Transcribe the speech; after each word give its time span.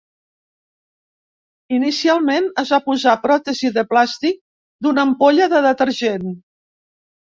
Inicialment, 1.79 2.47
es 2.63 2.71
va 2.75 2.79
posar 2.87 3.15
pròtesi 3.27 3.71
de 3.77 3.83
plàstic 3.93 4.41
d'una 4.87 5.07
ampolla 5.11 5.53
de 5.57 5.61
detergent. 5.67 6.27